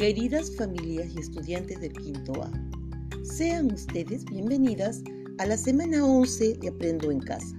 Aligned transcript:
Queridas 0.00 0.56
familias 0.56 1.12
y 1.14 1.18
estudiantes 1.18 1.78
del 1.78 1.92
quinto 1.92 2.32
A, 2.42 2.50
sean 3.22 3.70
ustedes 3.70 4.24
bienvenidas 4.24 5.02
a 5.36 5.44
la 5.44 5.58
semana 5.58 6.02
11 6.02 6.54
de 6.54 6.68
Aprendo 6.68 7.10
en 7.10 7.20
Casa. 7.20 7.54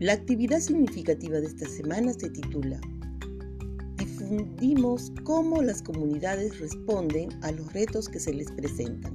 La 0.00 0.14
actividad 0.14 0.58
significativa 0.58 1.38
de 1.38 1.46
esta 1.46 1.68
semana 1.68 2.12
se 2.12 2.28
titula 2.28 2.80
Difundimos 3.98 5.12
cómo 5.22 5.62
las 5.62 5.80
comunidades 5.80 6.58
responden 6.58 7.28
a 7.44 7.52
los 7.52 7.72
retos 7.72 8.08
que 8.08 8.18
se 8.18 8.34
les 8.34 8.50
presentan. 8.50 9.14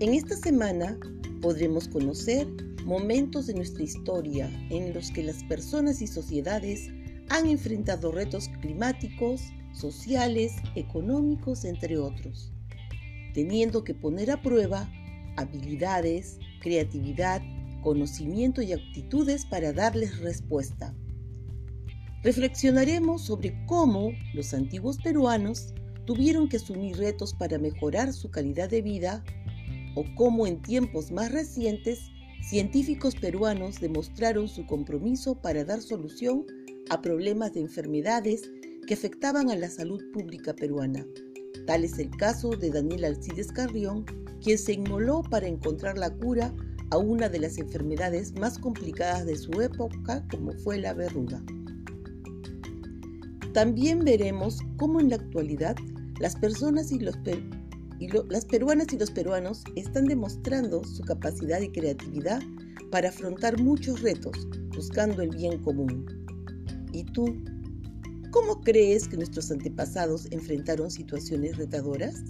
En 0.00 0.14
esta 0.14 0.34
semana 0.34 0.98
podremos 1.40 1.86
conocer 1.86 2.48
momentos 2.84 3.46
de 3.46 3.54
nuestra 3.54 3.84
historia 3.84 4.50
en 4.70 4.92
los 4.94 5.12
que 5.12 5.22
las 5.22 5.44
personas 5.44 6.02
y 6.02 6.08
sociedades 6.08 6.90
han 7.28 7.46
enfrentado 7.46 8.10
retos 8.10 8.48
climáticos, 8.60 9.42
sociales, 9.72 10.56
económicos, 10.74 11.64
entre 11.64 11.98
otros, 11.98 12.52
teniendo 13.34 13.84
que 13.84 13.94
poner 13.94 14.30
a 14.30 14.42
prueba 14.42 14.90
habilidades, 15.36 16.38
creatividad, 16.60 17.42
conocimiento 17.82 18.60
y 18.62 18.72
actitudes 18.72 19.46
para 19.46 19.72
darles 19.72 20.18
respuesta. 20.18 20.94
Reflexionaremos 22.22 23.22
sobre 23.22 23.64
cómo 23.66 24.10
los 24.34 24.52
antiguos 24.52 24.98
peruanos 24.98 25.72
tuvieron 26.04 26.48
que 26.48 26.56
asumir 26.56 26.96
retos 26.96 27.32
para 27.32 27.58
mejorar 27.58 28.12
su 28.12 28.30
calidad 28.30 28.68
de 28.68 28.82
vida 28.82 29.24
o 29.94 30.04
cómo 30.16 30.46
en 30.46 30.60
tiempos 30.60 31.12
más 31.12 31.30
recientes 31.30 32.10
científicos 32.42 33.14
peruanos 33.14 33.80
demostraron 33.80 34.48
su 34.48 34.66
compromiso 34.66 35.36
para 35.36 35.64
dar 35.64 35.80
solución 35.80 36.46
a 36.90 37.00
problemas 37.02 37.52
de 37.52 37.60
enfermedades 37.60 38.50
que 38.88 38.94
afectaban 38.94 39.50
a 39.50 39.56
la 39.56 39.68
salud 39.68 40.02
pública 40.14 40.56
peruana. 40.56 41.06
Tal 41.66 41.84
es 41.84 41.98
el 41.98 42.08
caso 42.08 42.56
de 42.56 42.70
Daniel 42.70 43.04
Alcides 43.04 43.52
Carrión, 43.52 44.06
quien 44.42 44.56
se 44.56 44.72
inmoló 44.72 45.22
para 45.22 45.46
encontrar 45.46 45.98
la 45.98 46.08
cura 46.08 46.54
a 46.88 46.96
una 46.96 47.28
de 47.28 47.38
las 47.38 47.58
enfermedades 47.58 48.32
más 48.40 48.58
complicadas 48.58 49.26
de 49.26 49.36
su 49.36 49.60
época, 49.60 50.26
como 50.30 50.52
fue 50.52 50.78
la 50.78 50.94
verruga. 50.94 51.42
También 53.52 54.06
veremos 54.06 54.58
cómo 54.78 55.00
en 55.00 55.10
la 55.10 55.16
actualidad 55.16 55.76
las 56.18 56.34
personas 56.36 56.90
y, 56.90 56.98
los 56.98 57.14
y 57.98 58.08
las 58.30 58.46
peruanas 58.46 58.86
y 58.90 58.98
los 58.98 59.10
peruanos 59.10 59.64
están 59.76 60.06
demostrando 60.06 60.82
su 60.84 61.02
capacidad 61.02 61.60
y 61.60 61.68
creatividad 61.68 62.40
para 62.90 63.10
afrontar 63.10 63.60
muchos 63.60 64.00
retos, 64.00 64.48
buscando 64.74 65.20
el 65.20 65.36
bien 65.36 65.58
común. 65.62 66.06
¿Y 66.94 67.04
tú? 67.04 67.26
¿Cómo 68.30 68.60
crees 68.60 69.08
que 69.08 69.16
nuestros 69.16 69.50
antepasados 69.50 70.26
enfrentaron 70.30 70.90
situaciones 70.90 71.56
retadoras? 71.56 72.22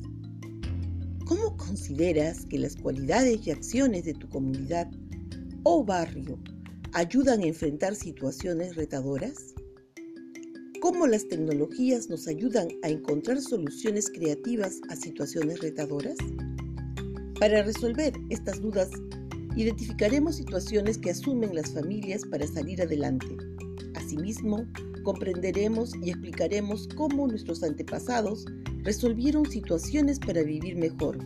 ¿Cómo 1.26 1.56
consideras 1.56 2.46
que 2.46 2.58
las 2.58 2.76
cualidades 2.76 3.44
y 3.44 3.50
acciones 3.50 4.04
de 4.04 4.14
tu 4.14 4.28
comunidad 4.28 4.88
o 5.64 5.84
barrio 5.84 6.38
ayudan 6.92 7.40
a 7.40 7.46
enfrentar 7.46 7.96
situaciones 7.96 8.76
retadoras? 8.76 9.54
¿Cómo 10.80 11.08
las 11.08 11.26
tecnologías 11.26 12.08
nos 12.08 12.28
ayudan 12.28 12.68
a 12.84 12.90
encontrar 12.90 13.40
soluciones 13.40 14.08
creativas 14.08 14.80
a 14.90 14.94
situaciones 14.94 15.60
retadoras? 15.60 16.16
Para 17.40 17.64
resolver 17.64 18.12
estas 18.30 18.62
dudas, 18.62 18.88
identificaremos 19.56 20.36
situaciones 20.36 20.96
que 20.96 21.10
asumen 21.10 21.56
las 21.56 21.72
familias 21.72 22.22
para 22.24 22.46
salir 22.46 22.80
adelante. 22.80 23.36
Asimismo, 23.96 24.64
comprenderemos 25.08 25.92
y 26.02 26.10
explicaremos 26.10 26.86
cómo 26.94 27.26
nuestros 27.26 27.62
antepasados 27.62 28.44
resolvieron 28.82 29.50
situaciones 29.50 30.18
para 30.18 30.42
vivir 30.42 30.76
mejor 30.76 31.16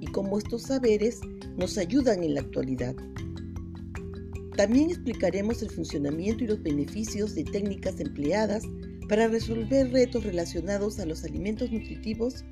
y 0.00 0.06
cómo 0.06 0.38
estos 0.38 0.62
saberes 0.62 1.20
nos 1.58 1.76
ayudan 1.76 2.22
en 2.22 2.32
la 2.32 2.40
actualidad. 2.40 2.96
También 4.56 4.88
explicaremos 4.88 5.60
el 5.60 5.68
funcionamiento 5.68 6.44
y 6.44 6.46
los 6.46 6.62
beneficios 6.62 7.34
de 7.34 7.44
técnicas 7.44 8.00
empleadas 8.00 8.62
para 9.06 9.28
resolver 9.28 9.92
retos 9.92 10.24
relacionados 10.24 10.98
a 10.98 11.04
los 11.04 11.22
alimentos 11.22 11.70
nutritivos 11.70 12.42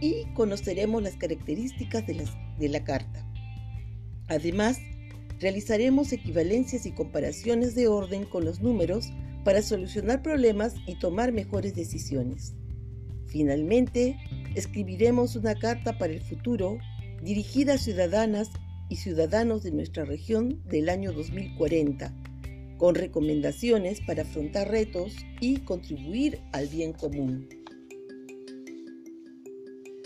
y 0.00 0.24
conoceremos 0.34 1.02
las 1.02 1.16
características 1.16 2.06
de, 2.06 2.28
de 2.60 2.68
la 2.68 2.84
carta. 2.84 3.28
Además, 4.28 4.78
realizaremos 5.40 6.12
equivalencias 6.12 6.86
y 6.86 6.92
comparaciones 6.92 7.74
de 7.74 7.88
orden 7.88 8.24
con 8.24 8.44
los 8.44 8.60
números 8.60 9.10
para 9.44 9.62
solucionar 9.62 10.22
problemas 10.22 10.74
y 10.86 10.98
tomar 10.98 11.32
mejores 11.32 11.74
decisiones. 11.74 12.54
Finalmente, 13.26 14.16
escribiremos 14.54 15.36
una 15.36 15.54
carta 15.54 15.96
para 15.98 16.12
el 16.12 16.20
futuro 16.20 16.78
dirigida 17.22 17.74
a 17.74 17.78
ciudadanas 17.78 18.50
y 18.88 18.96
ciudadanos 18.96 19.62
de 19.62 19.70
nuestra 19.70 20.04
región 20.04 20.60
del 20.66 20.88
año 20.88 21.12
2040, 21.12 22.12
con 22.76 22.94
recomendaciones 22.94 24.00
para 24.00 24.22
afrontar 24.22 24.68
retos 24.68 25.14
y 25.40 25.58
contribuir 25.58 26.40
al 26.52 26.66
bien 26.66 26.92
común. 26.92 27.48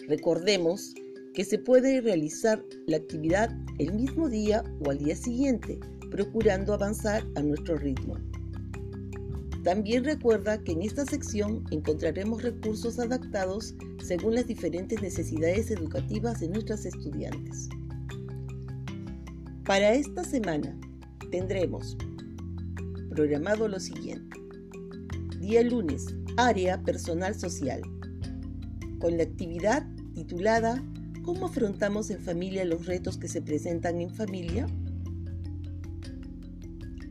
Recordemos 0.06 0.94
que 1.32 1.44
se 1.44 1.58
puede 1.58 2.00
realizar 2.00 2.62
la 2.86 2.98
actividad 2.98 3.50
el 3.78 3.94
mismo 3.94 4.28
día 4.28 4.62
o 4.84 4.90
al 4.90 4.98
día 4.98 5.16
siguiente, 5.16 5.80
procurando 6.10 6.74
avanzar 6.74 7.24
a 7.36 7.42
nuestro 7.42 7.76
ritmo. 7.76 8.16
También 9.64 10.04
recuerda 10.04 10.62
que 10.62 10.72
en 10.72 10.82
esta 10.82 11.06
sección 11.06 11.64
encontraremos 11.70 12.42
recursos 12.42 12.98
adaptados 12.98 13.74
según 14.04 14.34
las 14.34 14.46
diferentes 14.46 15.00
necesidades 15.00 15.70
educativas 15.70 16.40
de 16.40 16.48
nuestras 16.48 16.84
estudiantes. 16.84 17.70
Para 19.64 19.94
esta 19.94 20.22
semana 20.22 20.78
tendremos 21.30 21.96
programado 23.08 23.66
lo 23.66 23.80
siguiente. 23.80 24.36
Día 25.40 25.62
lunes, 25.62 26.14
área 26.36 26.82
personal 26.82 27.34
social, 27.34 27.80
con 28.98 29.16
la 29.16 29.22
actividad 29.22 29.86
titulada 30.14 30.84
¿Cómo 31.24 31.46
afrontamos 31.46 32.10
en 32.10 32.20
familia 32.20 32.66
los 32.66 32.84
retos 32.84 33.16
que 33.16 33.28
se 33.28 33.40
presentan 33.40 33.98
en 33.98 34.10
familia? 34.10 34.66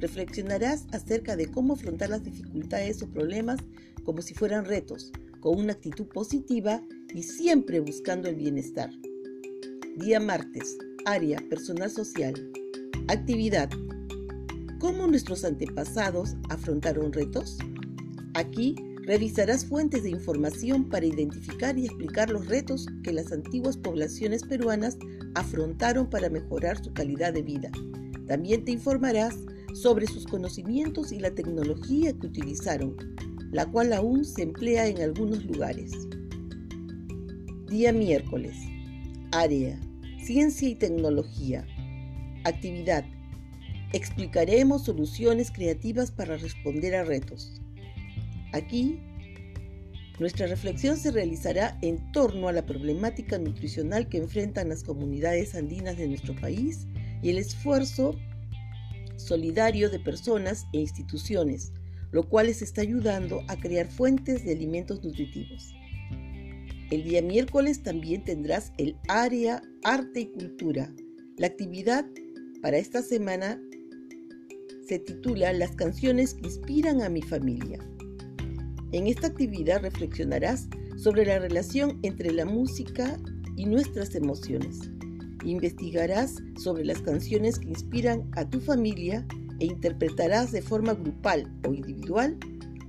Reflexionarás 0.03 0.85
acerca 0.91 1.37
de 1.37 1.49
cómo 1.49 1.75
afrontar 1.75 2.09
las 2.09 2.25
dificultades 2.25 3.01
o 3.01 3.07
problemas 3.07 3.61
como 4.03 4.21
si 4.21 4.33
fueran 4.33 4.65
retos, 4.65 5.13
con 5.39 5.57
una 5.57 5.71
actitud 5.71 6.07
positiva 6.07 6.83
y 7.15 7.23
siempre 7.23 7.79
buscando 7.79 8.27
el 8.27 8.35
bienestar. 8.35 8.89
Día 9.95 10.19
martes, 10.19 10.77
área 11.05 11.39
personal 11.49 11.89
social. 11.89 12.33
Actividad. 13.07 13.69
¿Cómo 14.77 15.07
nuestros 15.07 15.45
antepasados 15.45 16.35
afrontaron 16.49 17.13
retos? 17.13 17.57
Aquí 18.33 18.75
revisarás 19.03 19.65
fuentes 19.65 20.03
de 20.03 20.09
información 20.09 20.89
para 20.89 21.05
identificar 21.05 21.77
y 21.77 21.85
explicar 21.85 22.29
los 22.29 22.49
retos 22.49 22.87
que 23.05 23.13
las 23.13 23.31
antiguas 23.31 23.77
poblaciones 23.77 24.43
peruanas 24.43 24.97
afrontaron 25.35 26.09
para 26.09 26.29
mejorar 26.29 26.83
su 26.83 26.91
calidad 26.91 27.31
de 27.31 27.43
vida. 27.43 27.71
También 28.27 28.65
te 28.65 28.73
informarás 28.73 29.37
sobre 29.73 30.07
sus 30.07 30.25
conocimientos 30.25 31.11
y 31.11 31.19
la 31.19 31.31
tecnología 31.31 32.13
que 32.13 32.27
utilizaron, 32.27 32.95
la 33.51 33.65
cual 33.65 33.93
aún 33.93 34.23
se 34.25 34.43
emplea 34.43 34.87
en 34.87 35.01
algunos 35.01 35.43
lugares. 35.45 35.91
Día 37.69 37.91
miércoles. 37.91 38.55
Área. 39.31 39.79
Ciencia 40.23 40.69
y 40.69 40.75
tecnología. 40.75 41.65
Actividad. 42.43 43.03
Explicaremos 43.93 44.85
soluciones 44.85 45.51
creativas 45.51 46.11
para 46.11 46.37
responder 46.37 46.95
a 46.95 47.03
retos. 47.03 47.61
Aquí, 48.53 48.99
nuestra 50.19 50.45
reflexión 50.45 50.97
se 50.97 51.11
realizará 51.11 51.77
en 51.81 52.11
torno 52.11 52.47
a 52.47 52.53
la 52.53 52.65
problemática 52.65 53.39
nutricional 53.39 54.07
que 54.07 54.19
enfrentan 54.19 54.69
las 54.69 54.83
comunidades 54.83 55.55
andinas 55.55 55.97
de 55.97 56.07
nuestro 56.07 56.35
país 56.35 56.87
y 57.23 57.29
el 57.29 57.39
esfuerzo 57.39 58.15
solidario 59.23 59.89
de 59.89 59.99
personas 59.99 60.65
e 60.73 60.79
instituciones, 60.79 61.71
lo 62.11 62.23
cual 62.29 62.47
les 62.47 62.61
está 62.61 62.81
ayudando 62.81 63.41
a 63.47 63.55
crear 63.57 63.89
fuentes 63.89 64.45
de 64.45 64.53
alimentos 64.53 65.03
nutritivos. 65.03 65.73
El 66.91 67.03
día 67.03 67.21
miércoles 67.21 67.81
también 67.81 68.23
tendrás 68.23 68.71
el 68.77 68.95
área 69.07 69.63
arte 69.83 70.21
y 70.21 70.25
cultura. 70.27 70.93
La 71.37 71.47
actividad 71.47 72.05
para 72.61 72.77
esta 72.77 73.01
semana 73.01 73.59
se 74.87 74.99
titula 74.99 75.53
Las 75.53 75.71
canciones 75.75 76.35
que 76.35 76.47
inspiran 76.47 77.01
a 77.01 77.09
mi 77.09 77.21
familia. 77.21 77.79
En 78.91 79.07
esta 79.07 79.27
actividad 79.27 79.81
reflexionarás 79.81 80.67
sobre 80.97 81.25
la 81.25 81.39
relación 81.39 81.99
entre 82.03 82.31
la 82.31 82.45
música 82.45 83.19
y 83.57 83.65
nuestras 83.65 84.13
emociones. 84.13 84.79
Investigarás 85.43 86.35
sobre 86.57 86.85
las 86.85 87.01
canciones 87.01 87.59
que 87.59 87.69
inspiran 87.69 88.29
a 88.33 88.49
tu 88.49 88.59
familia 88.59 89.25
e 89.59 89.65
interpretarás 89.65 90.51
de 90.51 90.61
forma 90.61 90.93
grupal 90.93 91.51
o 91.67 91.73
individual 91.73 92.37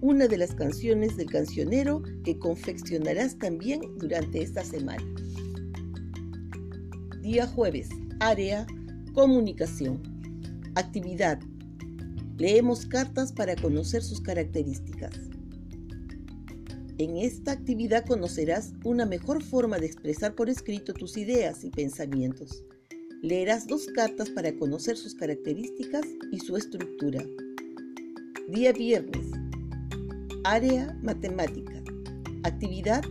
una 0.01 0.29
de 0.29 0.37
las 0.37 0.55
canciones 0.55 1.17
del 1.17 1.31
cancionero 1.31 2.03
que 2.25 2.39
confeccionarás 2.39 3.39
también 3.39 3.81
durante 3.97 4.43
esta 4.43 4.63
semana. 4.63 5.03
Día 7.23 7.47
jueves, 7.47 7.89
área, 8.21 8.67
comunicación. 9.15 10.03
Actividad. 10.75 11.41
Leemos 12.37 12.85
cartas 12.85 13.33
para 13.33 13.57
conocer 13.57 14.03
sus 14.03 14.21
características. 14.21 15.34
En 16.97 17.17
esta 17.17 17.51
actividad 17.51 18.07
conocerás 18.07 18.73
una 18.85 19.05
mejor 19.05 19.43
forma 19.43 19.79
de 19.79 19.87
expresar 19.87 20.37
por 20.37 20.49
escrito 20.49 20.95
tus 20.95 21.17
ideas 21.17 21.65
y 21.65 21.71
pensamientos. 21.71 22.63
Leerás 23.21 23.67
dos 23.67 23.89
cartas 23.89 24.31
para 24.31 24.55
conocer 24.55 24.97
sus 24.97 25.13
características 25.17 26.05
y 26.31 26.39
su 26.39 26.57
estructura. 26.57 27.21
Día 28.49 28.73
viernes. 28.73 29.27
Área 30.45 30.97
matemática. 31.03 31.83
Actividad. 32.45 33.03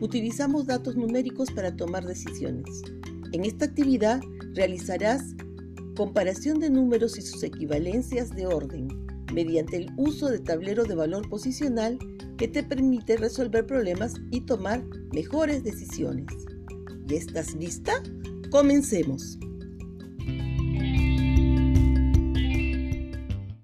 Utilizamos 0.00 0.66
datos 0.66 0.96
numéricos 0.96 1.52
para 1.52 1.76
tomar 1.76 2.04
decisiones. 2.04 2.82
En 3.30 3.44
esta 3.44 3.66
actividad 3.66 4.20
realizarás 4.54 5.22
comparación 5.96 6.58
de 6.58 6.70
números 6.70 7.16
y 7.18 7.22
sus 7.22 7.44
equivalencias 7.44 8.34
de 8.34 8.46
orden 8.46 8.88
mediante 9.32 9.76
el 9.76 9.92
uso 9.96 10.26
de 10.26 10.40
tablero 10.40 10.82
de 10.84 10.96
valor 10.96 11.28
posicional 11.28 11.98
que 12.36 12.48
te 12.48 12.62
permite 12.62 13.16
resolver 13.16 13.66
problemas 13.66 14.14
y 14.30 14.42
tomar 14.42 14.84
mejores 15.12 15.64
decisiones. 15.64 16.26
¿Y 17.08 17.14
estás 17.14 17.54
lista? 17.54 17.92
Comencemos. 18.50 19.38